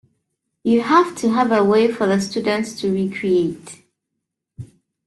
You 0.63 0.81
have 0.81 1.15
to 1.17 1.29
have 1.29 1.51
a 1.51 1.63
way 1.63 1.87
for 1.91 2.07
the 2.07 2.19
students 2.19 2.73
to 2.81 2.91
recreate. 2.91 3.83